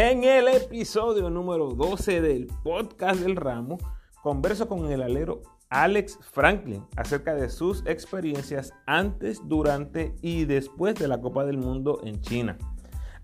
[0.00, 3.78] En el episodio número 12 del podcast del ramo,
[4.22, 11.08] converso con el alero Alex Franklin acerca de sus experiencias antes, durante y después de
[11.08, 12.56] la Copa del Mundo en China.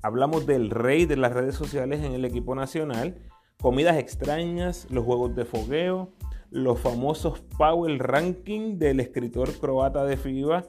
[0.03, 3.19] Hablamos del rey de las redes sociales en el equipo nacional,
[3.63, 6.11] comidas extrañas, los juegos de fogueo,
[6.51, 10.65] los famosos Power Ranking del escritor croata de FIBA,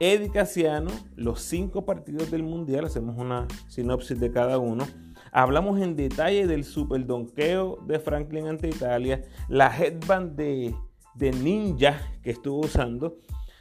[0.00, 4.84] Eddie Casiano, los cinco partidos del Mundial, hacemos una sinopsis de cada uno.
[5.38, 10.74] Hablamos en detalle del super donqueo de Franklin ante Italia, la headband de
[11.16, 13.18] de ninja que estuvo usando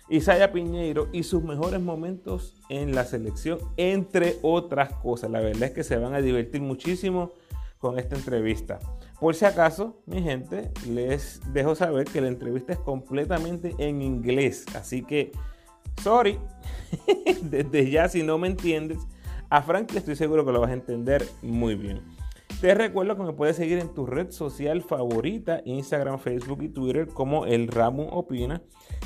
[0.10, 5.32] Isaya Piñeiro y sus mejores momentos en la selección, entre otras cosas.
[5.32, 7.32] La verdad es que se van a divertir muchísimo
[7.80, 8.80] con esta entrevista.
[9.20, 14.66] Por si acaso, mi gente, les dejo saber que la entrevista es completamente en inglés.
[14.76, 15.32] Así que,
[16.04, 16.38] sorry,
[17.42, 19.00] desde ya si no me entiendes,
[19.56, 22.02] a Frank estoy seguro que lo vas a entender muy bien.
[22.60, 27.08] Te recuerdo que me puedes seguir en tu red social favorita, Instagram, Facebook y Twitter
[27.08, 28.62] como El Ramo Opina.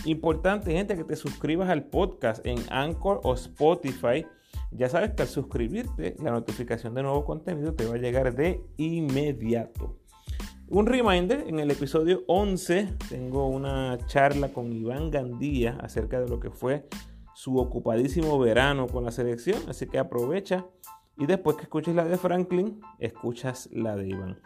[0.06, 4.26] Importante, gente, que te suscribas al podcast en Anchor o Spotify.
[4.72, 8.60] Ya sabes que al suscribirte, la notificación de nuevo contenido te va a llegar de
[8.78, 10.00] inmediato.
[10.68, 16.40] Un reminder, en el episodio 11 tengo una charla con Iván Gandía acerca de lo
[16.40, 16.88] que fue
[17.40, 20.68] su ocupadísimo verano con la selección, así que aprovecha
[21.18, 24.42] y después que escuches la de Franklin, escuchas la de Iván.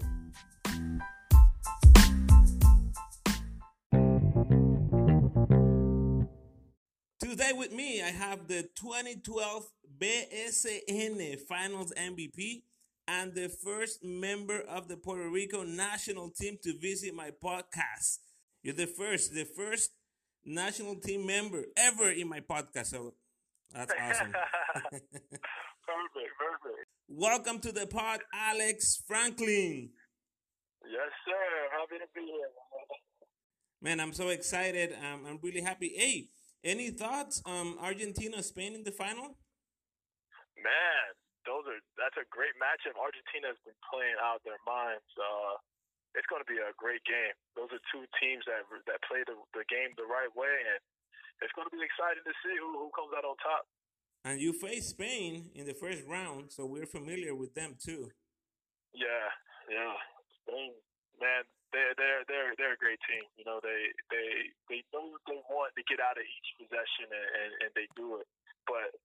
[7.18, 12.62] Today with me, I have the 2012 BSN Finals MVP.
[13.08, 18.18] And the first member of the Puerto Rico national team to visit my podcast.
[18.62, 19.90] You're the first, the first
[20.44, 22.86] national team member ever in my podcast.
[22.86, 23.14] So
[23.72, 24.32] that's awesome.
[24.32, 26.86] perfect, perfect.
[27.08, 29.90] Welcome to the pod, Alex Franklin.
[30.84, 31.78] Yes, sir.
[31.78, 32.48] Happy to be here.
[33.82, 34.92] Man, I'm so excited.
[34.94, 35.92] Um, I'm really happy.
[35.96, 36.28] Hey,
[36.64, 37.42] any thoughts?
[37.46, 39.36] Um, Argentina, Spain in the final?
[40.56, 41.14] Man,
[41.46, 42.98] those are that's a great matchup.
[42.98, 45.06] Argentina has been playing out their minds.
[45.16, 45.56] Uh,
[46.18, 47.36] it's going to be a great game.
[47.54, 50.80] Those are two teams that that play the, the game the right way, and
[51.40, 53.64] it's going to be exciting to see who, who comes out on top.
[54.26, 58.10] And you face Spain in the first round, so we're familiar with them too.
[58.90, 59.28] Yeah,
[59.70, 59.94] yeah,
[60.42, 60.74] Spain,
[61.20, 63.22] man, they're they're they're they're a great team.
[63.36, 64.28] You know, they they
[64.72, 67.86] they know what they want to get out of each possession, and, and, and they
[67.94, 68.26] do it.
[68.66, 68.96] But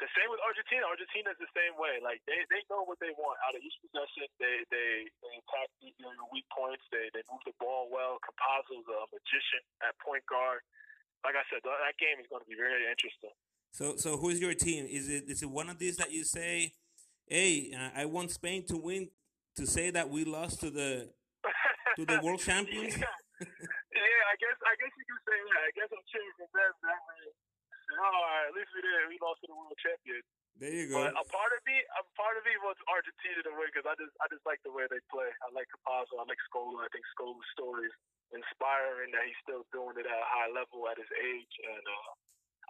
[0.00, 0.88] the same with Argentina.
[0.88, 2.00] Argentina's the same way.
[2.00, 4.26] Like they, they know what they want out of each possession.
[4.40, 6.82] They they, they attack you know, your weak points.
[6.88, 8.16] They they move the ball well.
[8.24, 10.64] Campazzo's a magician at point guard.
[11.20, 13.36] Like I said, that game is going to be very interesting.
[13.76, 14.88] So so who's your team?
[14.88, 16.72] Is it is it one of these that you say,
[17.28, 19.12] hey, uh, I want Spain to win
[19.60, 21.12] to say that we lost to the
[22.00, 22.96] to the world champions?
[22.96, 23.12] yeah.
[23.44, 25.60] yeah, I guess I guess you can say that.
[25.60, 27.39] I guess I'm cheering for them that way
[27.98, 29.10] all right, at least we did.
[29.10, 30.22] We lost to the world champion.
[30.60, 31.00] There you go.
[31.00, 33.96] But a part of me, a part of me wants Argentina to win because I
[33.96, 35.30] just, I just like the way they play.
[35.40, 36.20] I like Campazzo.
[36.20, 36.84] I like Scola.
[36.84, 37.96] I think Scola's story is
[38.30, 42.10] inspiring that he's still doing it at a high level at his age, and uh,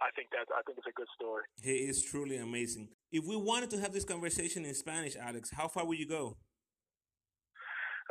[0.01, 1.43] I think that I think it's a good story.
[1.61, 2.89] He is truly amazing.
[3.11, 6.37] If we wanted to have this conversation in Spanish, Alex, how far would you go?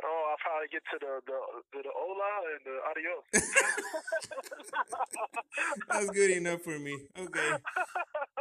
[0.03, 1.37] Oh, I'll probably get to the the,
[1.83, 3.25] the hola and the adios.
[5.89, 6.97] That's good enough for me.
[7.17, 7.51] Okay.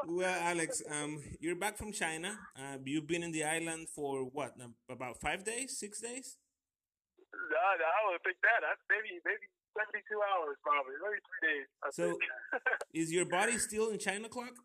[0.07, 2.39] Well, Alex, um, you're back from China.
[2.57, 4.57] Uh, you've been in the island for what?
[4.89, 6.39] About five days, six days?
[7.33, 8.65] No, no I would think that.
[8.89, 9.47] Maybe maybe
[9.77, 11.69] seventy two hours, probably maybe three days.
[11.85, 12.17] I so,
[12.95, 14.57] is your body still in China clock?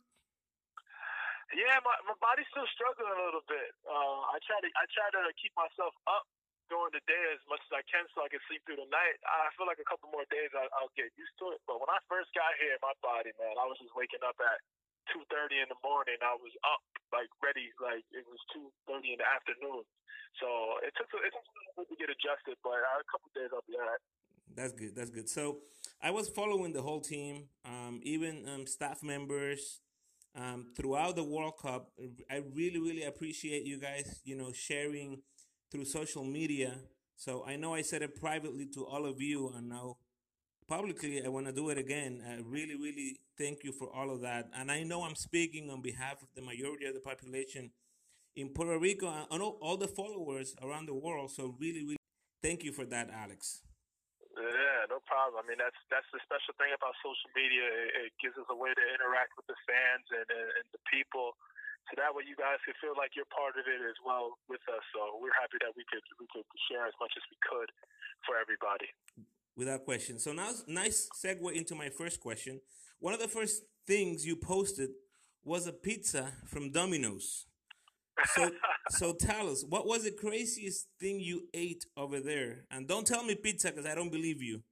[1.54, 3.70] Yeah, my, my body's still struggling a little bit.
[3.86, 6.26] Uh, I try to I try to keep myself up
[6.68, 9.18] during the day as much as I can so I can sleep through the night.
[9.26, 11.62] I feel like a couple more days I, will get used to it.
[11.70, 14.60] But when I first got here, my body, man, I was just waking up at
[15.14, 16.18] two thirty in the morning.
[16.22, 16.82] I was up,
[17.14, 19.86] like ready, like it was two thirty in the afternoon.
[20.42, 20.48] So
[20.82, 23.66] it took it took a little bit to get adjusted, but a couple days I'll
[23.70, 24.04] be alright.
[24.54, 24.96] That's good.
[24.96, 25.30] That's good.
[25.30, 25.62] So
[26.02, 29.82] I was following the whole team, um, even um, staff members.
[30.38, 31.92] Um, throughout the World Cup,
[32.30, 35.22] I really, really appreciate you guys, you know, sharing
[35.76, 36.72] through social media.
[37.18, 39.98] So I know I said it privately to all of you, and now
[40.68, 42.24] publicly I want to do it again.
[42.24, 44.48] I really, really thank you for all of that.
[44.56, 47.72] And I know I'm speaking on behalf of the majority of the population
[48.36, 51.32] in Puerto Rico and all, all the followers around the world.
[51.32, 52.06] So really, really
[52.42, 53.62] thank you for that, Alex.
[54.36, 55.44] Yeah, no problem.
[55.44, 57.64] I mean, that's that's the special thing about social media.
[57.64, 60.84] It, it gives us a way to interact with the fans and, and, and the
[60.92, 61.40] people,
[61.90, 64.64] so that way you guys can feel like you're part of it as well with
[64.70, 64.82] us.
[64.90, 67.70] So we're happy that we could we could share as much as we could
[68.26, 68.90] for everybody.
[69.56, 70.20] Without question.
[70.20, 72.60] So now, nice segue into my first question.
[73.00, 74.90] One of the first things you posted
[75.44, 77.46] was a pizza from Domino's.
[78.34, 78.52] So,
[78.90, 82.66] so tell us, what was the craziest thing you ate over there?
[82.72, 84.64] And don't tell me pizza because I don't believe you.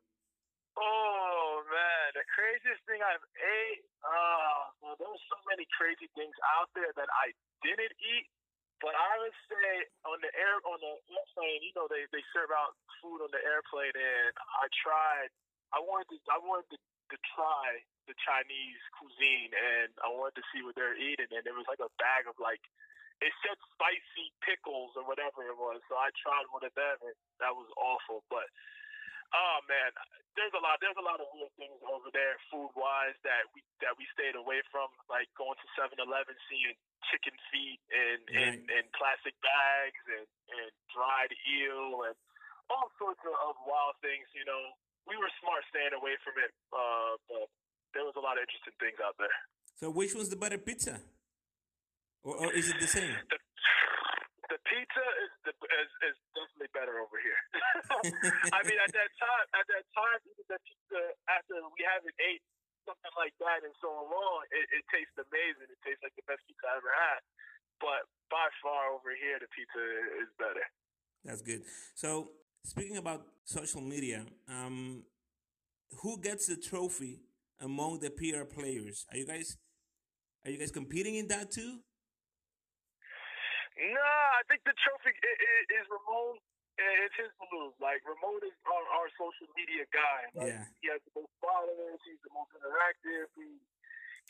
[0.76, 3.86] Oh man, the craziest thing I've ate.
[4.04, 4.53] Uh,
[4.98, 7.34] well, there's so many crazy things out there that I
[7.66, 8.28] didn't eat.
[8.84, 12.52] But I would say on the air on the airplane, you know, they, they serve
[12.52, 15.32] out food on the airplane, and I tried.
[15.72, 16.80] I wanted to I wanted to,
[17.16, 17.80] to try
[18.12, 21.80] the Chinese cuisine, and I wanted to see what they're eating, and there was like
[21.80, 22.60] a bag of like
[23.24, 25.80] it said spicy pickles or whatever it was.
[25.88, 28.28] So I tried one of them, and that was awful.
[28.28, 28.52] But
[29.34, 29.92] oh man,
[30.38, 30.82] there's a lot.
[30.82, 34.38] There's a lot of weird things over there, food wise, that we that we stayed
[34.38, 34.90] away from.
[35.10, 36.74] Like going to 7-Eleven, seeing
[37.12, 38.88] chicken feet in right.
[38.98, 40.28] plastic bags, and
[40.58, 42.18] and dried eel, and
[42.70, 44.26] all sorts of, of wild things.
[44.34, 44.74] You know,
[45.06, 47.46] we were smart staying away from it, uh, but
[47.94, 49.38] there was a lot of interesting things out there.
[49.78, 51.02] So, which was the better pizza?
[52.24, 53.14] Or, or is it the same?
[53.30, 53.38] The,
[54.52, 57.42] the pizza is, the, is is definitely better over here.
[58.58, 61.02] I mean, at that time, at that time, even the pizza
[61.32, 62.44] after we haven't ate
[62.84, 65.72] something like that in so long, it, it tastes amazing.
[65.72, 67.22] It tastes like the best pizza I ever had.
[67.80, 69.84] But by far over here, the pizza
[70.24, 70.66] is better.
[71.24, 71.64] That's good.
[71.96, 72.36] So
[72.68, 75.04] speaking about social media, um,
[76.04, 77.24] who gets the trophy
[77.62, 79.06] among the PR players?
[79.12, 79.58] Are you guys
[80.46, 81.80] are you guys competing in that too?
[83.78, 86.38] Nah, I think the trophy is, is Ramon.
[86.74, 87.78] It's his move.
[87.78, 90.22] Like Ramon is our, our social media guy.
[90.34, 90.66] Like, yeah.
[90.82, 92.02] He has the most followers.
[92.02, 93.30] He's the most interactive.
[93.38, 93.62] He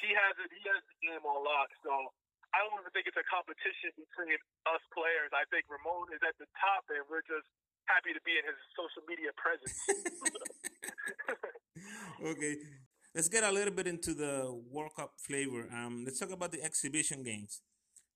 [0.04, 0.52] he has it.
[0.52, 1.72] He has the game on lock.
[1.84, 2.12] So
[2.52, 4.36] I don't even think it's a competition between
[4.68, 5.32] us players.
[5.32, 7.48] I think Ramon is at the top, and we're just
[7.88, 9.76] happy to be in his social media presence.
[12.32, 12.60] okay.
[13.16, 15.70] Let's get a little bit into the World Cup flavor.
[15.72, 17.62] Um, let's talk about the exhibition games.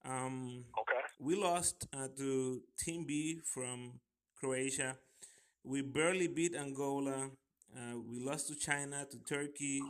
[0.03, 0.96] Um, okay.
[1.19, 3.99] We lost uh, to Team B from
[4.39, 4.97] Croatia.
[5.63, 7.31] We barely beat Angola.
[7.75, 9.81] Uh, we lost to China, to Turkey.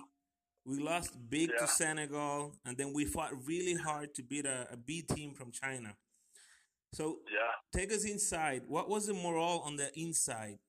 [0.66, 1.60] We lost big yeah.
[1.60, 5.52] to Senegal, and then we fought really hard to beat a, a B team from
[5.52, 5.96] China.
[6.94, 7.52] So, yeah.
[7.76, 8.64] take us inside.
[8.68, 10.60] What was the morale on the inside?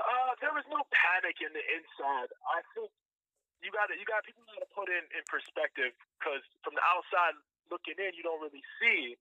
[0.00, 2.32] Uh, there was no panic in the inside.
[2.48, 2.88] I think
[3.62, 7.34] you got you got people got to put in in perspective because from the outside
[7.70, 9.16] looking in, you don't really see.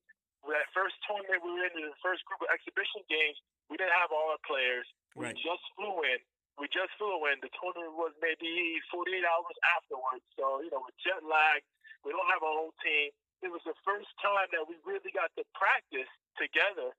[0.47, 3.35] That first tournament we were in, the first group of exhibition games,
[3.67, 4.87] we didn't have all our players.
[5.17, 6.21] We just flew in.
[6.55, 7.41] We just flew in.
[7.43, 10.25] The tournament was maybe 48 hours afterwards.
[10.39, 11.61] So, you know, with jet lag,
[12.05, 13.11] we don't have a whole team.
[13.43, 16.09] It was the first time that we really got to practice
[16.39, 16.95] together.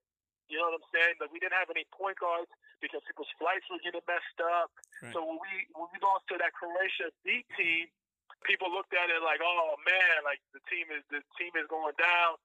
[0.47, 1.15] You know what I'm saying?
[1.21, 2.49] Like we didn't have any point guards
[2.81, 4.73] because people's flights were getting messed up.
[5.03, 5.13] Right.
[5.13, 7.93] So when we when we lost to that Croatia B team,
[8.45, 11.97] people looked at it like, oh man, like the team is the team is going
[11.99, 12.39] down.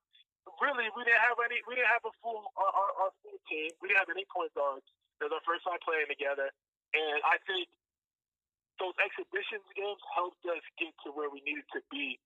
[0.60, 1.64] Really, we didn't have any.
[1.66, 3.72] We didn't have a full our, our, our full team.
[3.80, 4.86] We didn't have any point guards.
[5.22, 6.52] It was our first time playing together,
[6.94, 7.70] and I think
[8.82, 12.20] those exhibitions games helped us get to where we needed to be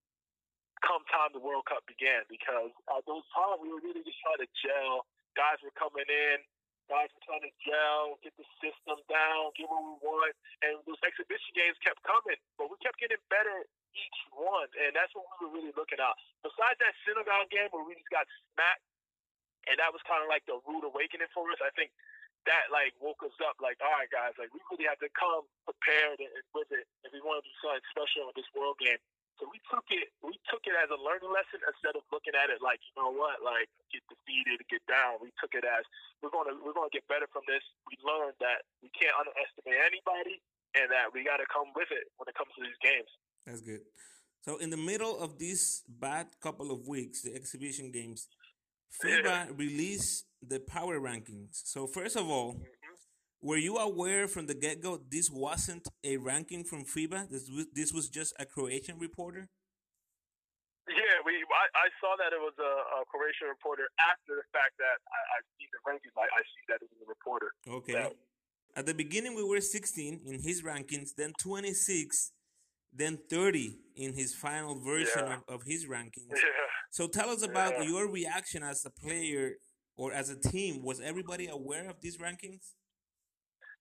[0.85, 2.23] come time the World Cup began.
[2.29, 5.05] Because at those times we were really just trying to gel.
[5.37, 6.37] Guys were coming in.
[6.87, 10.33] Guys were trying to gel, get the system down, get what we want.
[10.63, 14.71] And those exhibition games kept coming, but we kept getting better each one.
[14.79, 16.15] And that's what we were really looking at.
[16.47, 18.23] Besides that Senegal game where we just got
[18.55, 18.87] smacked,
[19.67, 21.91] and that was kind of like the rude awakening for us, I think
[22.47, 25.43] that like woke us up like, all right, guys, like we really have to come
[25.67, 28.79] prepared and, and with it if we want to do something special in this world
[28.79, 28.97] game.
[29.37, 32.49] So we took it we took it as a learning lesson instead of looking at
[32.49, 35.21] it like, you know what, like get defeated, get down.
[35.21, 35.85] We took it as
[36.25, 37.61] we're gonna we're gonna get better from this.
[37.85, 40.41] We learned that we can't underestimate anybody
[40.73, 43.11] and that we gotta come with it when it comes to these games.
[43.45, 43.85] That's good.
[44.41, 48.27] So in the middle of this bad couple of weeks, the exhibition games,
[49.03, 49.45] FIBA yeah.
[49.53, 51.61] released the power rankings.
[51.65, 52.57] So first of all,
[53.41, 57.29] were you aware from the get go this wasn't a ranking from FIBA?
[57.29, 59.49] This was, this was just a Croatian reporter.
[60.87, 61.33] Yeah, we.
[61.35, 65.19] I, I saw that it was a, a, Croatian reporter after the fact that I,
[65.35, 66.15] I see the rankings.
[66.15, 67.51] I, I see that it was a reporter.
[67.67, 67.93] Okay.
[67.93, 68.13] That,
[68.75, 72.31] At the beginning, we were 16 in his rankings, then 26,
[72.93, 75.35] then 30 in his final version yeah.
[75.47, 76.31] of, of, his rankings.
[76.31, 76.71] Yeah.
[76.89, 77.89] So tell us about yeah.
[77.89, 79.55] your reaction as a player
[79.97, 80.83] or as a team.
[80.83, 82.76] Was everybody aware of these rankings?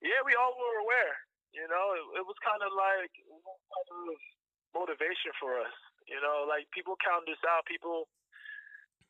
[0.04, 1.16] Yeah, we all were aware.
[1.56, 4.20] You know, it, it was kind of like kind of
[4.76, 5.72] motivation for us.
[6.04, 7.64] You know, like people counted us out.
[7.64, 8.06] People,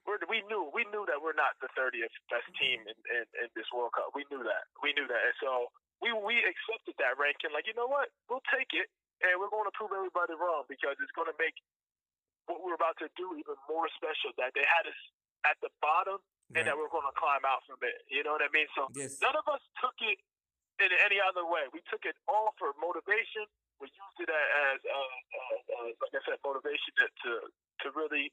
[0.07, 2.61] we're, we knew we knew that we're not the 30th best mm-hmm.
[2.63, 4.15] team in, in, in this World Cup.
[4.15, 4.71] We knew that.
[4.79, 7.51] We knew that, and so we we accepted that ranking.
[7.51, 8.15] Like, you know what?
[8.31, 8.87] We'll take it,
[9.27, 11.59] and we're going to prove everybody wrong because it's going to make
[12.47, 14.31] what we're about to do even more special.
[14.39, 15.01] That they had us
[15.51, 16.23] at the bottom,
[16.55, 16.63] right.
[16.63, 18.07] and that we're going to climb out from it.
[18.07, 18.71] You know what I mean?
[18.79, 19.19] So yes.
[19.19, 20.23] none of us took it
[20.81, 21.69] in any other way.
[21.73, 23.49] We took it all for motivation.
[23.81, 27.31] We used it as, uh, uh, like I said, motivation to, to,
[27.85, 28.33] to really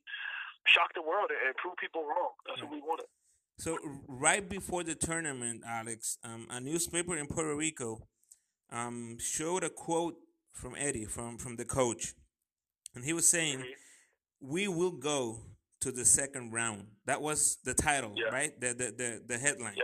[0.67, 2.35] shock the world and prove people wrong.
[2.47, 2.69] That's right.
[2.69, 3.07] what we wanted.
[3.59, 8.07] So right before the tournament, Alex, um, a newspaper in Puerto Rico
[8.71, 10.15] um, showed a quote
[10.53, 12.13] from Eddie, from from the coach,
[12.95, 14.47] and he was saying, mm-hmm.
[14.53, 15.45] "We will go
[15.81, 18.33] to the second round." That was the title, yeah.
[18.33, 18.59] right?
[18.59, 19.75] The, the the the headline.
[19.77, 19.83] Yeah.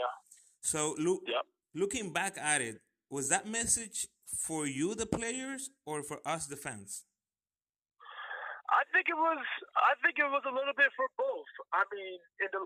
[0.61, 6.03] So Luke, yep looking back at it, was that message for you, the players, or
[6.03, 7.05] for us, the fans?
[8.69, 9.41] I think it was.
[9.81, 11.49] I think it was a little bit for both.
[11.73, 12.61] I mean, in the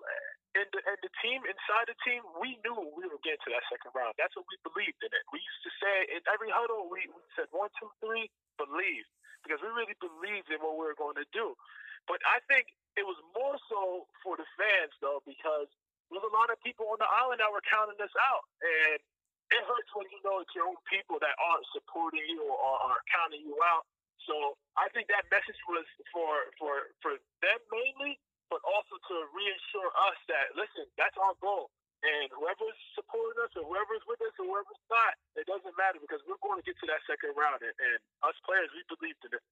[0.60, 3.64] in the in the team inside the team, we knew we were getting to that
[3.72, 4.12] second round.
[4.20, 5.24] That's what we believed in it.
[5.32, 8.28] We used to say in every huddle, we, we said one, two, three,
[8.60, 9.08] believe,
[9.48, 11.56] because we really believed in what we were going to do.
[12.04, 12.68] But I think
[13.00, 15.72] it was more so for the fans though, because
[16.14, 19.02] there's a lot of people on the island that were counting us out, and
[19.50, 23.02] it hurts when you know it's your own people that aren't supporting you or are
[23.10, 23.86] counting you out.
[24.30, 29.90] So I think that message was for for for them mainly, but also to reassure
[30.10, 31.74] us that listen, that's our goal.
[32.04, 36.20] And whoever's supporting us or whoever's with us or whoever's not, it doesn't matter because
[36.28, 37.64] we're going to get to that second round.
[37.64, 37.96] And, and
[38.28, 39.44] us players, we believed in it.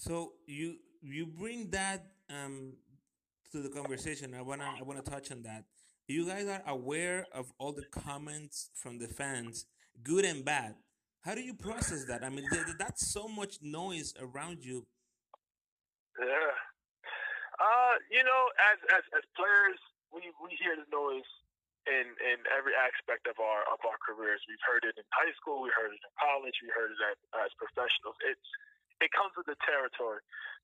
[0.00, 2.80] So you you bring that um,
[3.52, 4.34] to the conversation.
[4.34, 5.64] I wanna I wanna touch on that.
[6.06, 9.66] You guys are aware of all the comments from the fans,
[10.02, 10.74] good and bad.
[11.22, 12.22] How do you process that?
[12.22, 12.46] I mean,
[12.78, 14.86] that's so much noise around you.
[16.18, 16.54] Yeah.
[17.58, 19.80] Uh, you know, as as as players,
[20.14, 21.26] we we hear the noise
[21.86, 24.42] in in every aspect of our of our careers.
[24.46, 27.18] We've heard it in high school, we heard it in college, we heard it as,
[27.46, 28.18] as professionals.
[28.22, 28.48] It's
[29.00, 30.20] it comes with the territory.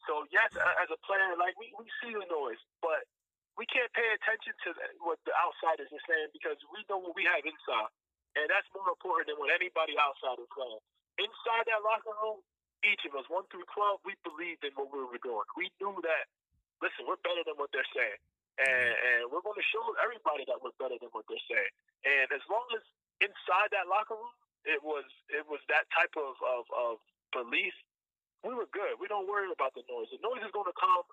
[0.09, 3.07] So yes, as a player, like we, we see the noise, but
[3.55, 4.69] we can't pay attention to
[5.05, 7.93] what the outsiders are saying because we know what we have inside,
[8.35, 10.83] and that's more important than what anybody outside is saying.
[11.21, 12.41] Inside that locker room,
[12.83, 15.47] each of us, one through twelve, we believed in what we were doing.
[15.55, 16.27] We knew that.
[16.83, 18.19] Listen, we're better than what they're saying,
[18.59, 21.73] and, and we're going to show everybody that we're better than what they're saying.
[22.03, 22.83] And as long as
[23.23, 24.35] inside that locker room,
[24.67, 26.95] it was it was that type of of, of
[27.31, 27.71] belief
[28.43, 28.99] we were good.
[28.99, 30.11] We don't worry about the noise.
[30.11, 31.07] The noise is going to come,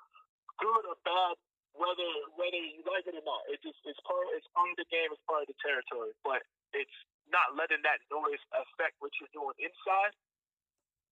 [0.58, 1.38] good or bad,
[1.78, 3.46] whether whether you like it or not.
[3.50, 5.14] It just it's part it's part of the game.
[5.14, 6.14] It's part of the territory.
[6.26, 6.42] But
[6.74, 6.98] it's
[7.30, 10.14] not letting that noise affect what you're doing inside.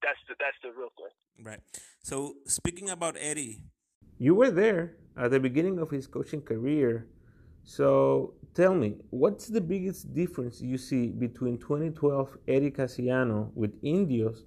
[0.02, 1.14] That's the that's the real thing.
[1.38, 1.62] Right.
[2.02, 3.62] So speaking about Eddie,
[4.18, 7.08] you were there at the beginning of his coaching career.
[7.64, 14.46] So tell me, what's the biggest difference you see between 2012 Eddie Casiano with Indios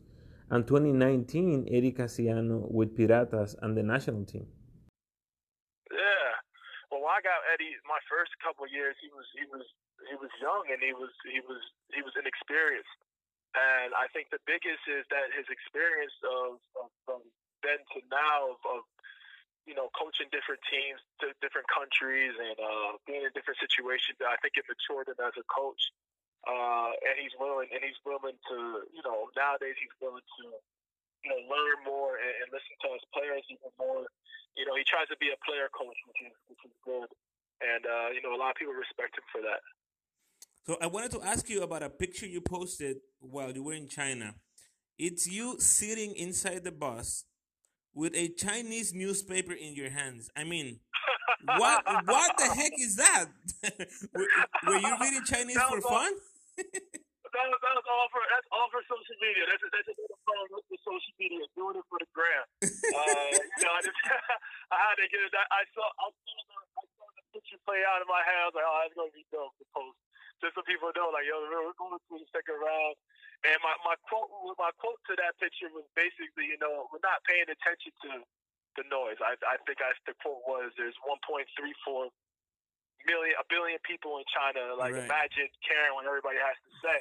[0.50, 4.46] and 2019 Eddie Casiano with Piratas and the national team.
[5.90, 6.30] Yeah,
[6.90, 9.62] well, I got Eddie, my first couple years, he was he was
[10.10, 11.62] he was young and he was he was
[11.94, 12.98] he was inexperienced,
[13.54, 17.22] and I think the biggest is that his experience of, of from
[17.62, 18.82] then to now of, of
[19.68, 24.18] you know, coaching different teams, to different countries, and uh, being in different situations.
[24.18, 25.94] I think it matured him as a coach
[26.48, 28.56] uh, and he's willing and he's willing to
[28.92, 30.44] you know nowadays he's willing to
[31.24, 34.08] you know learn more and, and listen to his players even more.
[34.56, 37.08] You know he tries to be a player coach, which is which is good,
[37.60, 39.60] and uh, you know a lot of people respect him for that.
[40.64, 43.88] So I wanted to ask you about a picture you posted while you were in
[43.88, 44.34] China.
[44.98, 47.24] It's you sitting inside the bus
[47.94, 50.30] with a Chinese newspaper in your hands.
[50.36, 50.80] I mean,
[51.44, 53.26] what what the heck is that?
[54.14, 54.26] were,
[54.66, 56.12] were, you reading Chinese for fun?
[57.34, 59.46] that was, that was all for that's all for social media.
[59.46, 62.46] That's a, that's another problem with the social media, doing it for the gram.
[62.90, 63.96] Uh, you know, I just
[64.74, 65.30] I had to get it.
[65.30, 68.42] I saw I saw the, I saw the picture play out in my head.
[68.42, 69.98] I was like, oh, it's gonna be dope to post.
[70.42, 72.96] Just so people know, like, yo, we're going to the second round.
[73.46, 77.22] And my, my quote my quote to that picture was basically, you know, we're not
[77.24, 78.10] paying attention to
[78.74, 79.20] the noise.
[79.22, 81.46] I I think I the quote was there's 1.34
[83.06, 84.74] million, a billion people in China.
[84.76, 85.06] Like, right.
[85.06, 86.96] imagine caring when everybody has to say.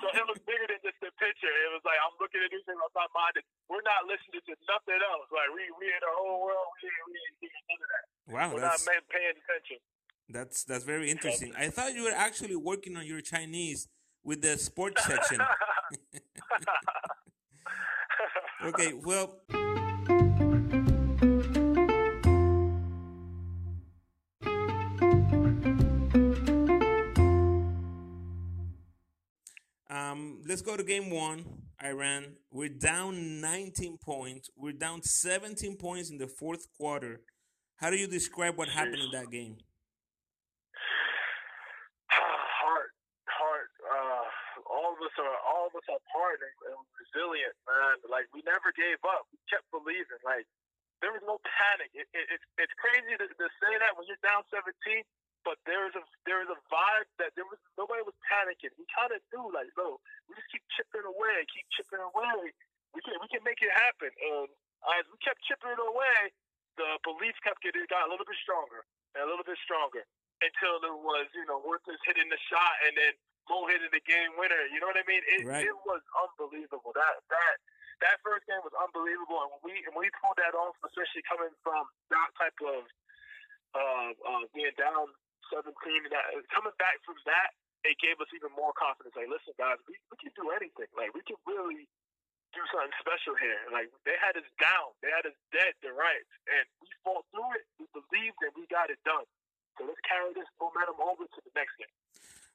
[0.00, 1.50] so it was bigger than just the picture.
[1.50, 2.78] It was like I'm looking at these things.
[2.78, 3.44] I'm not minded.
[3.68, 5.28] We're not listening to nothing else.
[5.32, 6.68] Like we we in the whole world.
[6.80, 8.04] We we ain't hearing none of that.
[8.28, 8.80] Wow, we're not
[9.10, 9.78] paying attention.
[10.32, 11.52] That's that's very interesting.
[11.58, 13.88] I thought you were actually working on your Chinese
[14.24, 15.40] with the sports section.
[18.64, 19.42] okay, well.
[30.12, 31.44] Um, let's go to game one.
[31.82, 32.36] Iran.
[32.52, 34.50] We're down 19 points.
[34.54, 37.22] We're down 17 points in the fourth quarter.
[37.80, 39.56] How do you describe what happened in that game?
[42.12, 42.92] Heart,
[43.24, 43.72] heart.
[43.82, 44.28] Uh,
[44.68, 47.96] all of us are all of us are hard and, and resilient, man.
[48.06, 49.26] Like we never gave up.
[49.32, 50.20] We kept believing.
[50.22, 50.44] Like
[51.00, 51.90] there was no panic.
[51.96, 54.62] It, it, it's it's crazy to, to say that when you're down 17
[55.42, 58.74] but there is a there is a vibe that there was nobody was panicking.
[58.78, 62.54] We kind of knew like, no, we just keep chipping away, keep chipping away.
[62.94, 64.10] We can we can make it happen.
[64.10, 64.48] And
[64.98, 66.30] as we kept chipping it away,
[66.78, 70.06] the belief kept getting got a little bit stronger and a little bit stronger
[70.42, 73.14] until it was you know Huertas hitting the shot and then
[73.50, 74.64] Mo hitting the game winner.
[74.70, 75.20] You know what I mean?
[75.26, 75.66] It right.
[75.66, 76.94] it was unbelievable.
[76.94, 77.56] That that
[78.00, 81.52] that first game was unbelievable, and when we and we pulled that off, especially coming
[81.60, 81.84] from
[82.14, 82.86] that type of
[83.74, 85.10] uh, uh, being down
[85.52, 87.52] 17, and that, coming back from that,
[87.84, 89.12] it gave us even more confidence.
[89.12, 90.88] Like, listen, guys, we, we can do anything.
[90.96, 91.84] Like, we can really
[92.56, 93.60] do something special here.
[93.68, 97.52] Like, they had us down, they had us dead to rights, and we fought through
[97.60, 97.64] it.
[97.76, 99.28] We believed, and we got it done.
[99.76, 101.96] So let's carry this momentum over to the next game.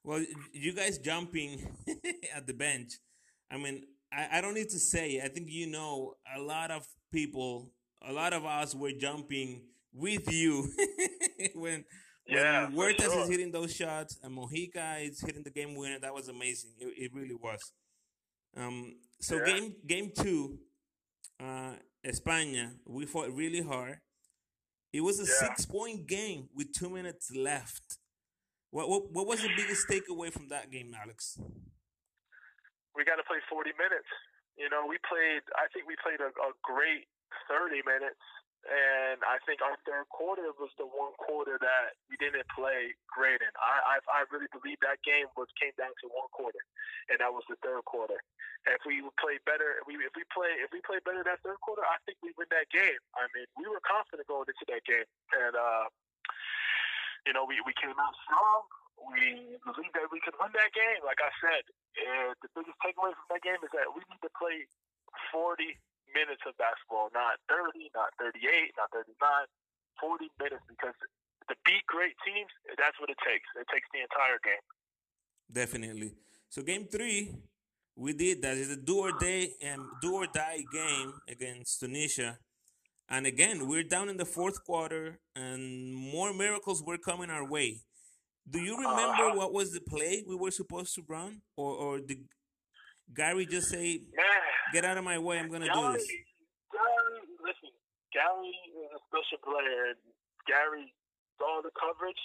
[0.03, 0.23] Well,
[0.53, 1.75] you guys jumping
[2.35, 2.97] at the bench.
[3.51, 5.21] I mean, I, I don't need to say.
[5.23, 9.63] I think you know a lot of people, a lot of us were jumping
[9.93, 10.69] with you
[11.55, 11.85] when
[12.27, 13.23] yeah, when Huertas sure.
[13.23, 16.71] is hitting those shots and Mojica is hitting the game winner, that was amazing.
[16.79, 17.71] It, it really was.
[18.55, 19.45] Um, so yeah.
[19.45, 20.59] game game two,
[21.39, 21.73] uh,
[22.05, 23.99] España, we fought really hard.
[24.93, 25.47] It was a yeah.
[25.49, 27.97] six point game with two minutes left.
[28.71, 31.39] What, what what was the biggest takeaway from that game, Alex?
[32.95, 34.09] We got to play forty minutes.
[34.57, 35.45] You know, we played.
[35.55, 37.05] I think we played a, a great
[37.47, 38.23] thirty minutes
[38.65, 43.39] and I think our third quarter was the one quarter that we didn't play great
[43.39, 43.53] in.
[43.55, 46.59] I I, I really believe that game was came down to one quarter,
[47.07, 48.19] and that was the third quarter.
[48.67, 51.61] And if we play better, we if we play if we play better that third
[51.63, 52.99] quarter, I think we win that game.
[53.15, 55.87] I mean, we were confident going into that game, and uh,
[57.23, 58.67] you know, we we came out strong.
[58.97, 61.05] We believe that we could win that game.
[61.07, 61.63] Like I said,
[62.03, 64.65] and the biggest takeaway from that game is that we need to play
[65.31, 65.77] 40
[66.13, 68.39] minutes of basketball, not 30, not 38,
[68.77, 69.13] not 39,
[69.99, 70.95] 40 minutes because
[71.49, 73.47] to beat great teams, that's what it takes.
[73.55, 74.65] It takes the entire game.
[75.51, 76.13] Definitely.
[76.49, 77.35] So game three,
[77.95, 78.57] we did that.
[78.57, 82.37] It's a do or die um, do or die game against Tunisia.
[83.09, 87.79] And again, we're down in the fourth quarter, and more miracles were coming our way.
[88.49, 91.99] Do you remember uh, what was the play we were supposed to run, or or
[91.99, 92.25] did
[93.13, 94.25] Gary just say, Man,
[94.73, 95.39] "Get out of my way!
[95.39, 96.07] I'm gonna Gary, do this."
[96.71, 97.71] Gary, listen,
[98.11, 99.99] Gary is a special player, and
[100.45, 100.93] Gary
[101.37, 102.19] saw the coverage.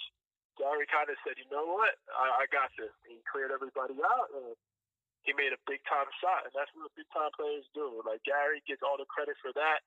[0.57, 1.95] Gary kind of said, "You know what?
[2.13, 4.55] I, I got this." He cleared everybody out, and
[5.23, 8.03] he made a big time shot, and that's what big time players do.
[8.05, 9.81] Like Gary gets all the credit for that.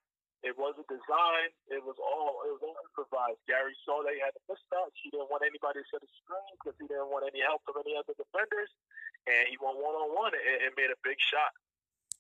[0.45, 1.53] It wasn't designed.
[1.69, 3.41] It was all it was all improvised.
[3.49, 4.97] Gary saw that he had a mismatch.
[5.01, 7.81] He didn't want anybody to set a screen because he didn't want any help from
[7.81, 8.71] any other defenders,
[9.27, 11.53] and he went one on one and made a big shot.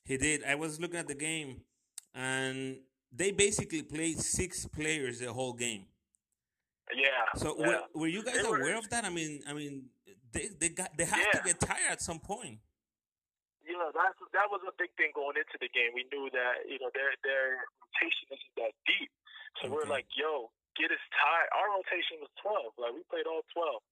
[0.07, 0.45] He did.
[0.45, 1.61] I was looking at the game,
[2.15, 2.79] and
[3.13, 5.87] they basically played six players the whole game.
[6.95, 7.27] Yeah.
[7.37, 7.67] So yeah.
[7.95, 9.05] Were, were you guys They aware were- of that?
[9.05, 9.91] I mean, I mean,
[10.33, 12.59] they they got they have to get tired at some point.
[13.67, 15.91] you know that's that was a big thing going into the game.
[15.99, 19.11] We knew that you know their their rotation isn't that deep,
[19.59, 21.51] so we're like, yo, get us tired.
[21.51, 23.83] Our rotation was twelve, like we played all twelve.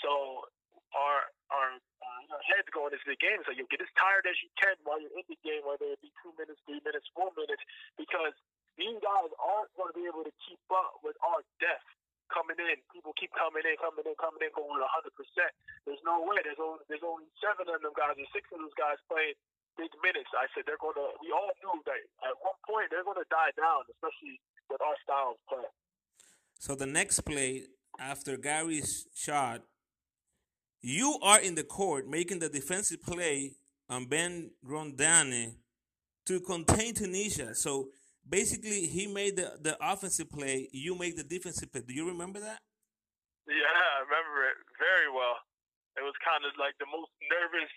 [0.00, 0.48] So
[0.96, 4.36] our our uh, heads going into the game is like, yo, get as tired as
[4.44, 7.32] you can while you're in the game, whether it be two minutes, three minutes, four
[7.36, 7.64] minutes,
[7.96, 8.36] because
[8.76, 11.88] these guys aren't going to be able to keep up with our depth
[12.30, 12.78] coming in.
[12.92, 14.84] People keep coming in, coming in, coming in, going 100%.
[15.88, 16.38] There's no way.
[16.44, 19.36] There's only there's only seven of them guys or six of those guys playing
[19.80, 20.30] big minutes.
[20.36, 21.16] I said they're going to.
[21.24, 24.96] We all knew that at one point they're going to die down, especially with our
[25.02, 25.68] style of play.
[26.60, 27.66] So the next play
[27.98, 29.64] after Gary's shot,
[30.80, 33.56] you are in the court making the defensive play
[33.88, 35.56] on Ben Romdhane
[36.26, 37.54] to contain Tunisia.
[37.54, 37.88] So
[38.28, 40.68] basically, he made the, the offensive play.
[40.72, 41.82] You make the defensive play.
[41.82, 42.60] Do you remember that?
[43.48, 45.40] Yeah, I remember it very well.
[45.96, 47.72] It was kind of like the most nervous,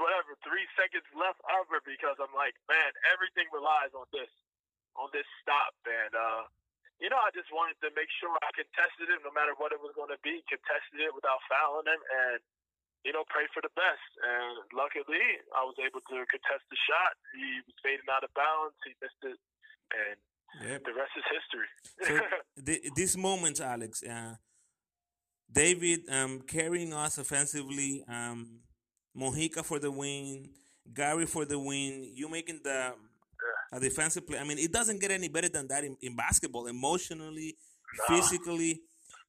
[0.00, 4.32] whatever, three seconds left ever because I'm like, man, everything relies on this,
[4.96, 5.76] on this stop.
[5.84, 6.42] And, uh,
[7.02, 9.82] you know, I just wanted to make sure I contested it no matter what it
[9.82, 11.98] was going to be, contested it without fouling him.
[11.98, 12.38] And
[13.04, 14.10] you know, pray for the best.
[14.22, 17.18] And luckily, I was able to contest the shot.
[17.34, 18.78] He was fading out of bounds.
[18.86, 19.38] He missed it,
[19.90, 20.18] and
[20.62, 20.86] yep.
[20.86, 21.70] the rest is history.
[22.06, 22.12] so
[22.62, 24.38] the, these moments, Alex, uh,
[25.50, 28.62] David um, carrying us offensively, um,
[29.18, 30.50] Mojica for the win,
[30.94, 32.08] Gary for the win.
[32.14, 32.94] You making the
[33.72, 34.38] a defensive play.
[34.38, 36.66] I mean, it doesn't get any better than that in, in basketball.
[36.66, 38.16] Emotionally, no.
[38.16, 38.82] physically,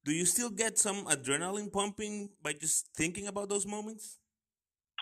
[0.04, 4.20] do you still get some adrenaline pumping by just thinking about those moments?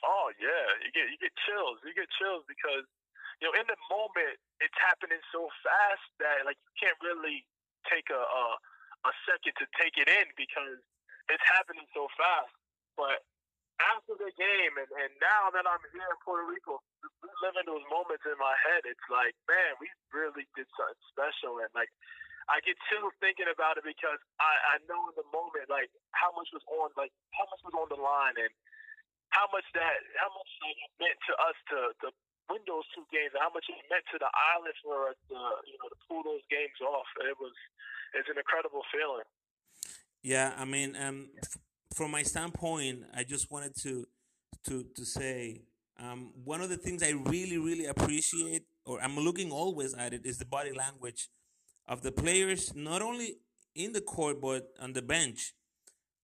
[0.07, 1.83] Oh yeah, you get you get chills.
[1.83, 2.87] You get chills because
[3.43, 7.43] you know in the moment it's happening so fast that like you can't really
[7.91, 8.45] take a a,
[9.11, 10.79] a second to take it in because
[11.31, 12.55] it's happening so fast.
[12.95, 13.27] But
[13.83, 16.83] after the game, and, and now that I'm here in Puerto Rico,
[17.53, 21.61] living those moments in my head, it's like, man, we really did something special.
[21.61, 21.93] And like,
[22.49, 26.33] I get chills thinking about it because I, I know in the moment, like, how
[26.33, 28.51] much was on, like, how much was on the line and
[29.31, 32.07] how much that, how much it meant to us to, to
[32.49, 35.39] win those two games and how much it meant to the island for us to,
[35.69, 37.07] you know, to pull those games off.
[37.29, 37.55] It was,
[38.17, 39.29] it's an incredible feeling.
[40.25, 41.31] Yeah, I mean, um,
[41.95, 44.07] from my standpoint, I just wanted to
[44.69, 45.63] to to say
[46.01, 50.25] um, one of the things I really really appreciate, or I'm looking always at it,
[50.25, 51.29] is the body language
[51.87, 53.37] of the players, not only
[53.75, 55.55] in the court but on the bench.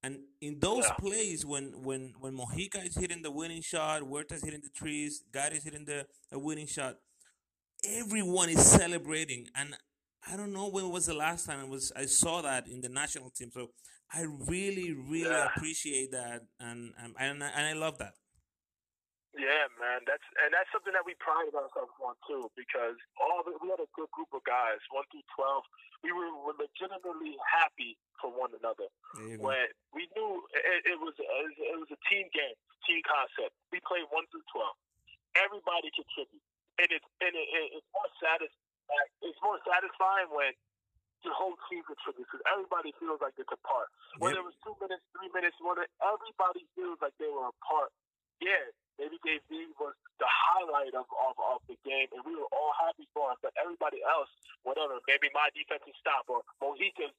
[0.02, 0.94] And in those yeah.
[0.94, 5.52] plays, when when when Mojica is hitting the winning shot, Huertas hitting the trees, God
[5.52, 6.96] is hitting the a winning shot,
[7.84, 9.48] everyone is celebrating.
[9.56, 9.74] And
[10.30, 12.88] I don't know when was the last time I was I saw that in the
[12.88, 13.50] national team.
[13.52, 13.70] So
[14.12, 15.48] I really, really yeah.
[15.54, 18.14] appreciate that, and and and I, and I love that.
[19.36, 23.54] Yeah, man, that's and that's something that we pride ourselves on too, because all the,
[23.60, 25.68] we had a good group of guys, one through twelve.
[26.00, 28.88] We were, were legitimately happy for one another.
[29.18, 32.56] When we knew it, it was it was a team game,
[32.88, 33.52] team concept.
[33.68, 34.78] We played one through twelve.
[35.36, 36.44] Everybody contribute,
[36.80, 37.46] and it's and it,
[37.78, 39.10] it's more satisfying.
[39.20, 40.56] It's more satisfying when
[41.20, 43.92] the whole team contributes because everybody feels like it's a part.
[44.22, 44.46] Whether yep.
[44.46, 47.92] it was two minutes, three minutes, whether everybody feels like they were a part.
[48.38, 49.42] Yeah, maybe Dave
[49.78, 53.38] was the highlight of, of, of the game, and we were all happy for him.
[53.40, 54.28] But everybody else,
[54.66, 57.14] whatever, maybe my defensive stop or Mojica's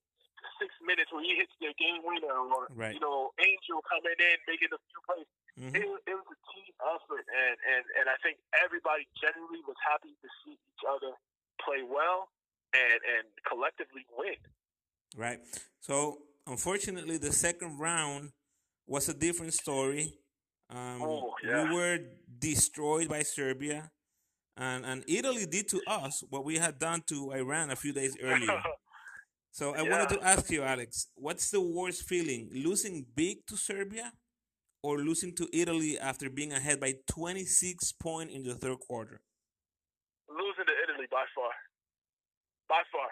[0.60, 2.94] six minutes where he hits the game winner, or right.
[2.96, 5.30] you know Angel coming in making a few plays.
[5.60, 5.76] Mm-hmm.
[5.76, 10.16] It, it was a team effort, and, and and I think everybody generally was happy
[10.16, 11.16] to see each other
[11.60, 12.32] play well
[12.76, 14.40] and and collectively win.
[15.16, 15.40] Right.
[15.80, 18.32] So unfortunately, the second round
[18.88, 20.14] was a different story.
[20.70, 21.64] Um, oh, yeah.
[21.64, 22.00] We were
[22.38, 23.92] destroyed by Serbia,
[24.56, 28.16] and and Italy did to us what we had done to Iran a few days
[28.22, 28.62] earlier.
[29.52, 29.90] so I yeah.
[29.90, 34.14] wanted to ask you, Alex, what's the worst feeling: losing big to Serbia,
[34.84, 39.22] or losing to Italy after being ahead by 26 points in the third quarter?
[40.30, 41.52] Losing to Italy by far
[42.70, 43.10] by far.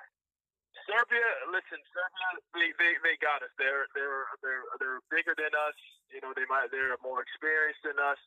[0.88, 3.52] Serbia, listen, Serbia, they, they, they got us.
[3.60, 5.76] They're they're they're they're bigger than us.
[6.08, 8.18] You know, they might they're more experienced than us,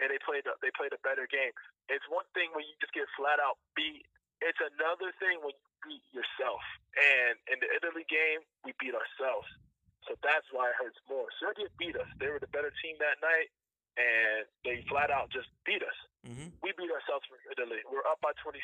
[0.00, 1.52] and they played they played a better game.
[1.92, 4.08] It's one thing when you just get flat out beat.
[4.40, 6.60] It's another thing when you beat yourself.
[6.96, 9.48] And in the Italy game, we beat ourselves.
[10.08, 11.28] So that's why it hurts more.
[11.36, 12.08] Serbia beat us.
[12.16, 13.48] They were the better team that night,
[13.96, 15.98] and they flat out just beat us.
[16.24, 16.52] Mm-hmm.
[16.62, 17.82] We beat ourselves for Italy.
[17.88, 18.60] We're up by 26.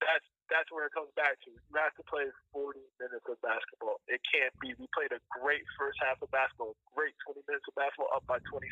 [0.00, 1.54] That's that's where it comes back to.
[1.54, 4.02] You have to play 40 minutes of basketball.
[4.10, 4.74] It can't be.
[4.76, 8.42] We played a great first half of basketball, great 20 minutes of basketball, up by
[8.50, 8.66] 26,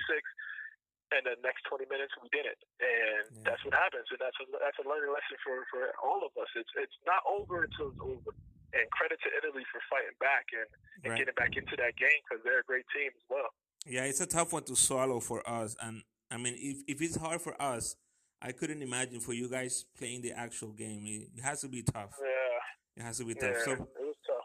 [1.14, 3.45] and the next 20 minutes we didn't, and yeah.
[3.49, 4.05] that's what happens.
[4.12, 6.51] And that's a, that's a learning lesson for for all of us.
[6.53, 8.35] It's it's not over until it's over.
[8.69, 10.69] And credit to Italy for fighting back and,
[11.01, 11.19] and right.
[11.25, 13.49] getting back into that game because they're a great team as well.
[13.88, 17.17] Yeah, it's a tough one to swallow for us, and I mean, if if it's
[17.17, 17.97] hard for us
[18.40, 21.03] I couldn't imagine for you guys playing the actual game.
[21.05, 22.11] It, has to be tough.
[22.20, 23.03] Yeah.
[23.03, 23.55] It has to be tough.
[23.59, 24.44] Yeah, so, it was tough.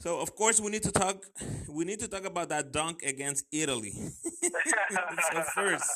[0.00, 1.24] So of course we need to talk.
[1.68, 3.92] We need to talk about that dunk against Italy.
[5.32, 5.90] so first,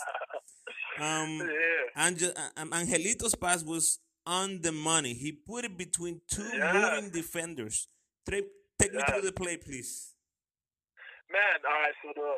[1.00, 2.06] um, yeah.
[2.06, 5.14] Angel, um, Angelito's pass was on the money.
[5.14, 6.72] He put it between two yeah.
[6.72, 7.88] moving defenders.
[8.28, 8.46] Take,
[8.78, 8.98] take yeah.
[8.98, 10.14] me through the play, please.
[11.30, 11.94] Man, all right.
[12.02, 12.30] So the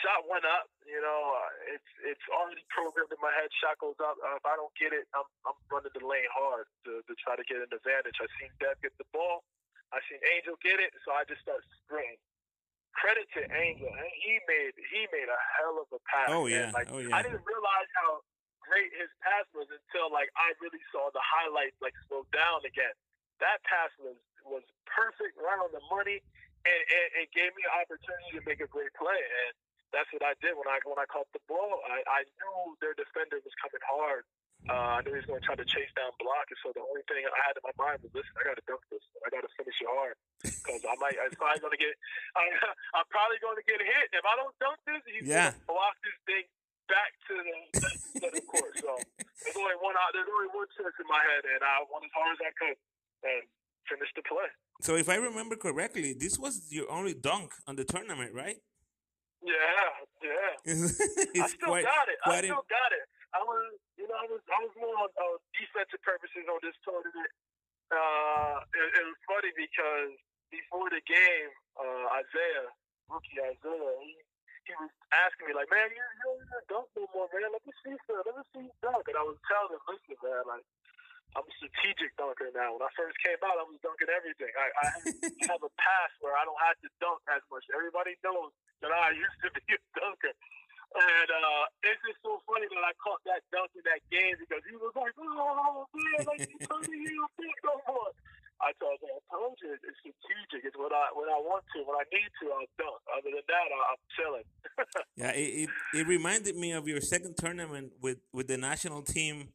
[0.00, 0.68] shot went up.
[0.90, 3.46] You know, uh, it's it's already programmed in my head.
[3.62, 4.18] Shot goes up.
[4.18, 7.38] Uh, if I don't get it, I'm I'm running the lane hard to, to try
[7.38, 8.18] to get an advantage.
[8.18, 9.46] I seen Dev get the ball.
[9.94, 12.18] I seen Angel get it, so I just start sprinting.
[12.98, 16.34] Credit to Angel, and he made he made a hell of a pass.
[16.34, 17.14] Oh yeah, like, oh yeah.
[17.14, 18.26] I didn't realize how
[18.66, 22.92] great his pass was until like I really saw the highlights like slow down again.
[23.38, 26.18] That pass was was perfect, right on the money,
[26.66, 29.22] and, and it gave me an opportunity to make a great play.
[29.46, 29.54] And
[29.92, 31.82] that's what I did when I when I caught the ball.
[31.86, 34.24] I, I knew their defender was coming hard.
[34.68, 36.84] Uh, I knew he was going to try to chase down block, and so the
[36.84, 39.00] only thing I had in my mind was, listen, I got to dunk this.
[39.24, 41.16] I got to finish it hard because I might.
[41.16, 41.96] I'm probably going to get.
[42.36, 42.44] I,
[43.00, 44.12] I'm probably going to get hit.
[44.12, 45.56] If I don't dunk this, he's Yeah.
[45.56, 46.44] going to block this thing
[46.92, 47.56] back to the,
[48.20, 48.72] to the court.
[48.84, 49.00] So
[49.42, 49.96] there's only one.
[49.96, 52.52] out- There's only one sense in my head, and I went as hard as I
[52.60, 52.76] could
[53.24, 53.40] and
[53.88, 54.50] finished the play.
[54.84, 58.60] So if I remember correctly, this was your only dunk on the tournament, right?
[59.40, 59.88] Yeah,
[60.20, 60.52] yeah.
[61.44, 62.20] I still quite, got it.
[62.24, 63.04] I still got it.
[63.32, 66.76] I was, you know, I was, I was more on uh, defensive purposes on this
[66.84, 67.30] tournament.
[67.88, 70.12] Uh, it, it was funny because
[70.52, 72.68] before the game, uh, Isaiah,
[73.08, 74.12] rookie Isaiah, he,
[74.68, 77.50] he was asking me like, "Man, you you don't even dunk no more, man.
[77.50, 78.18] Let me see, sir.
[78.22, 80.66] Let me see you dunk." And I was telling him, "Listen, man, like."
[81.38, 82.74] I'm a strategic dunker now.
[82.74, 84.50] When I first came out, I was dunking everything.
[84.58, 84.86] I, I
[85.46, 87.62] have a pass where I don't have to dunk as much.
[87.70, 88.50] Everybody knows
[88.82, 90.34] that I used to be a dunker.
[90.90, 94.58] And uh, it's just so funny that I caught that dunk in that game because
[94.66, 98.10] he was like, oh, man, like, you told you don't think no more.
[98.60, 100.66] I told him, I told you, it's strategic.
[100.66, 103.00] It's what I when I want to, when I need to, I'll dunk.
[103.08, 104.46] Other than that, I, I'm chilling.
[105.16, 109.50] Yeah, it, it, it reminded me of your second tournament with, with the national team.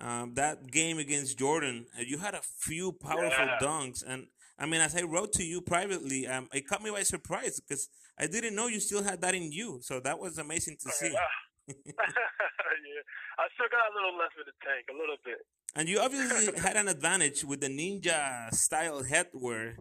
[0.00, 3.58] Um, that game against Jordan, uh, you had a few powerful Yeah.
[3.60, 4.26] dunks, and
[4.58, 7.88] I mean, as I wrote to you privately, um, it caught me by surprise because
[8.18, 9.80] I didn't know you still had that in you.
[9.82, 11.12] So that was amazing to see.
[11.68, 13.02] yeah,
[13.38, 15.38] I still got a little left in the tank, a little bit.
[15.74, 19.76] And you obviously had an advantage with the ninja style headwear.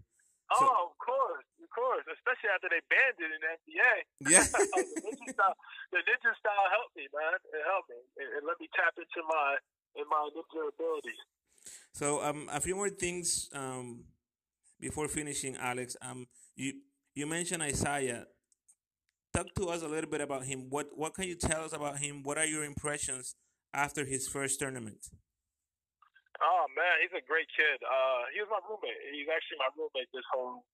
[0.56, 2.06] So- oh, of course, of course.
[2.12, 3.94] Especially after they banned it in the NBA.
[4.34, 4.44] Yeah.
[4.46, 5.56] the ninja style,
[5.92, 7.34] the ninja style helped me, man.
[7.38, 8.00] It helped me.
[8.18, 9.58] It, it let me tap into my
[9.96, 11.22] in my ninja abilities.
[11.94, 14.06] So um, a few more things um,
[14.80, 15.96] before finishing, Alex.
[16.02, 16.74] Um, you
[17.14, 18.26] you mentioned Isaiah.
[19.34, 20.70] Talk to us a little bit about him.
[20.70, 22.24] What what can you tell us about him?
[22.24, 23.36] What are your impressions
[23.74, 25.08] after his first tournament?
[26.42, 27.78] Oh man, he's a great kid.
[27.86, 28.98] Uh, he was my roommate.
[29.14, 30.66] He's actually my roommate this whole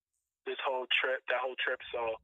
[0.47, 1.77] this whole trip, that whole trip.
[1.91, 2.15] So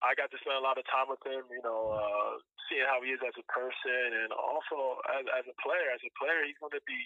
[0.00, 1.44] I got to spend a lot of time with him.
[1.52, 5.56] You know, uh, seeing how he is as a person, and also as, as a
[5.60, 5.92] player.
[5.92, 7.00] As a player, he's going to be.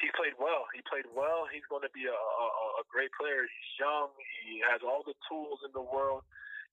[0.00, 0.64] He played well.
[0.72, 1.44] He played well.
[1.52, 2.46] He's going to be a, a,
[2.80, 3.44] a great player.
[3.44, 4.08] He's young.
[4.48, 6.24] He has all the tools in the world.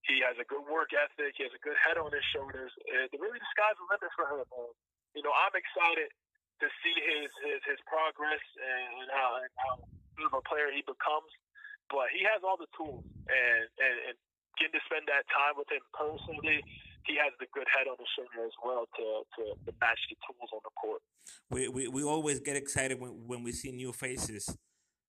[0.07, 1.35] He has a good work ethic.
[1.35, 2.71] He has a good head on his shoulders.
[2.87, 4.47] And really, the sky's the limit for him.
[5.11, 6.07] You know, I'm excited
[6.63, 9.73] to see his his, his progress and how, and how
[10.15, 11.31] good of a player he becomes.
[11.91, 14.17] But he has all the tools, and, and and
[14.59, 16.59] getting to spend that time with him personally,
[17.05, 20.17] he has the good head on his shoulder as well to to, to match the
[20.25, 21.01] tools on the court.
[21.49, 24.55] We, we we always get excited when, when we see new faces,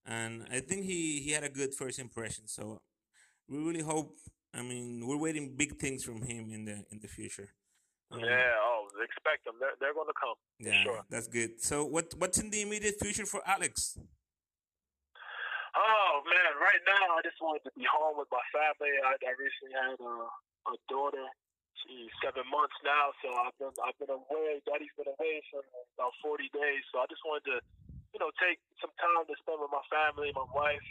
[0.07, 2.47] and I think he he had a good first impression.
[2.47, 2.81] So
[3.49, 4.17] we really hope.
[4.55, 7.51] I mean, we're waiting big things from him in the in the future.
[8.11, 9.55] Um, Yeah, oh, expect them.
[9.61, 10.37] They're, they're going to come.
[10.59, 11.01] yeah, sure.
[11.11, 11.61] that's good.
[11.61, 13.99] So what what's in the immediate future for Alex?
[15.79, 18.91] Oh man, right now I just wanted to be home with my family.
[18.99, 20.14] I, I recently had a,
[20.75, 21.23] a daughter.
[21.87, 24.59] She's seven months now, so I've been I've been away.
[24.67, 25.62] Daddy's been away for
[25.95, 27.57] about forty days, so I just wanted to,
[28.11, 30.83] you know, take some time to spend with my family, my wife,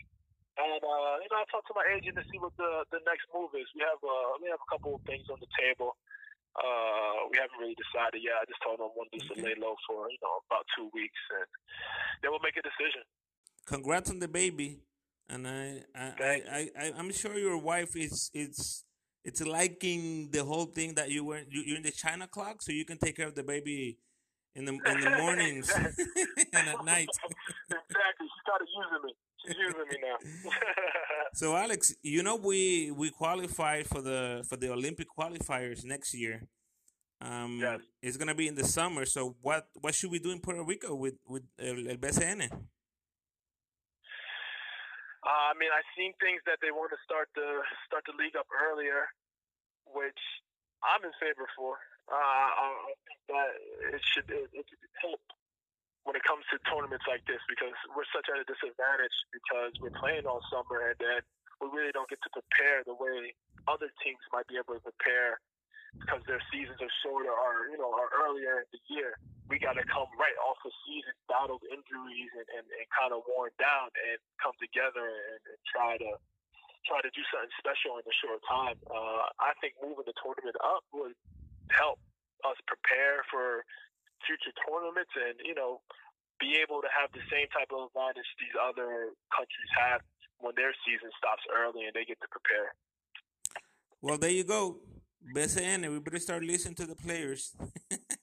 [0.55, 3.27] and uh, you know, I talked to my agent to see what the the next
[3.35, 3.67] move is.
[3.75, 5.99] We have uh, we have a couple of things on the table.
[6.55, 8.39] Uh, we haven't really decided yet.
[8.39, 10.87] I just told them I wanted just to lay low for you know about two
[10.95, 11.51] weeks, and
[12.23, 13.03] then we'll make a decision.
[13.67, 14.79] Congrats on the baby,
[15.29, 16.13] and I I,
[16.57, 18.85] I, I, I'm sure your wife is it's
[19.25, 22.71] it's liking the whole thing that you were you, you're in the China clock, so
[22.71, 23.97] you can take care of the baby
[24.55, 25.69] in the in the mornings
[26.53, 27.09] and at night.
[27.69, 28.27] exactly.
[28.33, 29.13] She started using me.
[29.45, 30.51] She's using me now.
[31.33, 36.47] So Alex, you know we we qualified for the for the Olympic qualifiers next year.
[37.21, 37.79] Um, Yes.
[38.01, 39.05] It's gonna be in the summer.
[39.05, 42.49] So what what should we do in Puerto Rico with with El, el BSN?
[45.27, 48.39] Uh, I mean, I've seen things that they want to start the start the league
[48.39, 49.11] up earlier,
[49.83, 50.23] which
[50.79, 51.75] I'm in favor for.
[52.07, 53.51] Uh, I think that
[53.91, 55.19] it should it, it could help
[56.07, 59.91] when it comes to tournaments like this because we're such at a disadvantage because we're
[59.99, 61.19] playing all summer and then
[61.59, 63.35] we really don't get to prepare the way
[63.67, 65.43] other teams might be able to prepare
[65.99, 69.19] because their seasons are shorter or you know are earlier in the year.
[69.47, 73.23] We got to come right off a season, battled injuries and, and, and kind of
[73.27, 76.19] worn down, and come together and, and try to
[76.85, 78.79] try to do something special in a short time.
[78.87, 81.15] Uh, I think moving the tournament up would
[81.75, 81.99] help
[82.47, 83.67] us prepare for
[84.23, 85.83] future tournaments and you know
[86.39, 90.01] be able to have the same type of advantage these other countries have
[90.39, 92.73] when their season stops early and they get to prepare.
[94.01, 94.77] Well, there you go.
[95.33, 97.55] We better start listening to the players.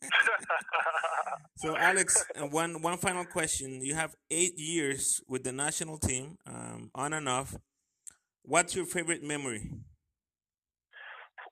[1.57, 3.83] so, Alex, one one final question.
[3.83, 7.57] You have eight years with the national team, um, on and off.
[8.43, 9.71] What's your favorite memory?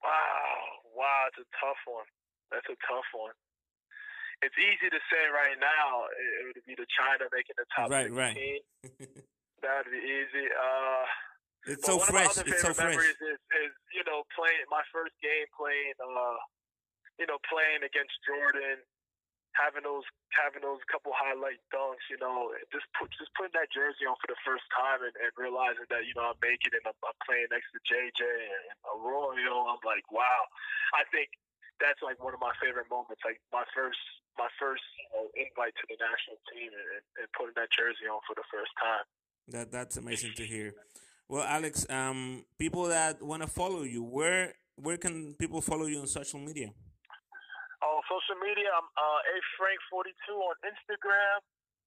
[0.02, 0.52] Wow,
[0.96, 2.04] wow, it's a tough one.
[2.50, 3.32] That's a tough one.
[4.42, 6.10] It's easy to say right now.
[6.10, 8.18] It, would be the China making the top right, 16.
[8.18, 8.60] Right.
[9.62, 10.50] That'd be easy.
[10.50, 11.06] Uh,
[11.70, 12.34] it's so fresh.
[12.42, 12.98] It's so fresh.
[12.98, 16.36] Is, is, you know playing my first game playing uh
[17.20, 18.80] you know playing against Jordan,
[19.56, 22.04] having those having those couple highlight dunks.
[22.08, 25.32] You know, just put just putting that jersey on for the first time and, and
[25.36, 26.84] realizing that you know I'm making it.
[26.84, 29.68] I'm, I'm playing next to JJ and Arroyo.
[29.68, 30.42] I'm like, wow.
[30.96, 31.32] I think
[31.80, 33.20] that's like one of my favorite moments.
[33.24, 34.00] Like my first
[34.38, 38.20] my first you know, invite to the national team and, and putting that jersey on
[38.24, 39.04] for the first time.
[39.48, 40.74] That that's amazing to hear.
[41.28, 45.98] Well, Alex, um, people that want to follow you, where where can people follow you
[46.00, 46.70] on social media?
[47.82, 51.38] Oh, social media, I'm uh, a Frank forty two on Instagram,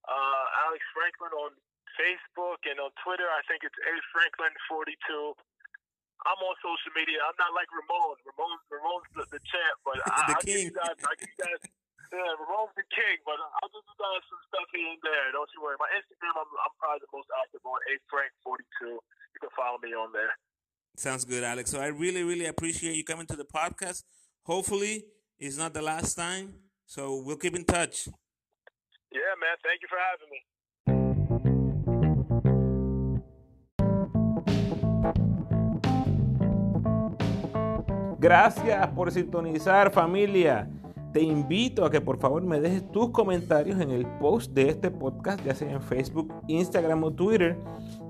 [0.07, 1.51] uh, Alex Franklin on
[1.95, 5.33] Facebook, and on Twitter, I think it's a Franklin forty two.
[6.27, 7.23] I'm on social media.
[7.23, 8.17] I'm not like Ramon.
[8.23, 10.71] Ramon, Ramon's the, the champ, but I, the I king.
[10.71, 11.61] Give you guys, I give you guys
[12.13, 15.27] yeah, Ramon's the king, but I'll give you guys some stuff here and there.
[15.35, 15.75] Don't you worry.
[15.81, 18.99] My Instagram, I'm, I'm probably the most active on a Frank forty two
[19.35, 20.31] you can follow me on there.
[20.95, 21.71] Sounds good, Alex.
[21.71, 24.03] So I really, really appreciate you coming to the podcast.
[24.43, 25.05] Hopefully,
[25.39, 26.53] it's not the last time.
[26.85, 28.07] So we'll keep in touch.
[29.11, 29.57] Yeah, man.
[29.63, 30.41] Thank you for having me.
[38.19, 40.67] Gracias por sintonizar familia.
[41.13, 44.91] Te invito a que por favor me dejes tus comentarios en el post de este
[44.91, 47.57] podcast, ya sea en Facebook, Instagram o Twitter.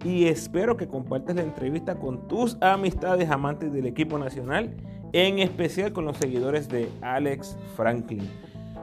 [0.04, 4.76] Y espero que compartas la entrevista con tus amistades amantes del equipo nacional,
[5.16, 8.30] en especial con los seguidores de Alex Franklin.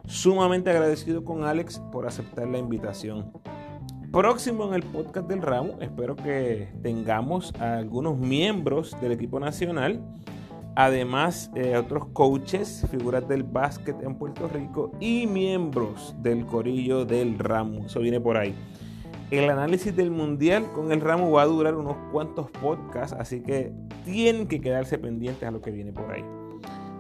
[0.06, 3.30] Sumamente agradecido con Alex por aceptar la invitación.
[4.10, 10.00] Próximo en el podcast del ramo, espero que tengamos a algunos miembros del equipo nacional
[10.74, 17.38] Además, eh, otros coaches, figuras del básquet en Puerto Rico y miembros del corillo del
[17.38, 17.84] ramo.
[17.84, 18.54] Eso viene por ahí.
[19.32, 23.72] El análisis del mundial con el ramo va a durar unos cuantos podcasts, así que
[24.04, 26.22] tienen que quedarse pendientes a lo que viene por ahí.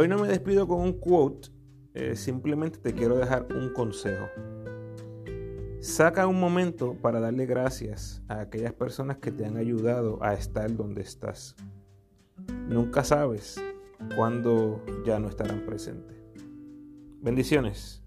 [0.02, 1.50] Hoy no me despido con un quote,
[1.94, 4.26] eh, simplemente te quiero dejar un consejo.
[5.78, 10.74] Saca un momento para darle gracias a aquellas personas que te han ayudado a estar
[10.74, 11.54] donde estás.
[12.68, 13.62] Nunca sabes
[14.16, 16.16] cuándo ya no estarán presentes.
[17.20, 18.02] Bendiciones.